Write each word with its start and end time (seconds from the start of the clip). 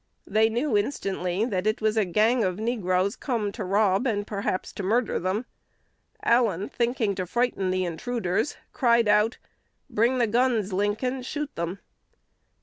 They 0.25 0.49
knew 0.49 0.75
instantly 0.75 1.45
that 1.45 1.67
it 1.67 1.79
was 1.79 1.95
a 1.95 2.05
gang 2.05 2.43
of 2.43 2.57
negroes 2.57 3.15
come 3.15 3.51
to 3.51 3.63
rob, 3.63 4.07
and 4.07 4.25
perhaps 4.25 4.73
to 4.73 4.81
murder 4.81 5.19
them. 5.19 5.45
Allen, 6.23 6.69
thinking 6.69 7.13
to 7.13 7.27
frighten 7.27 7.69
the 7.69 7.85
intruders, 7.85 8.57
cried 8.73 9.07
out, 9.07 9.37
"Bring 9.91 10.17
the 10.17 10.25
guns, 10.25 10.73
Lincoln; 10.73 11.21
shoot 11.21 11.53
them!" 11.53 11.81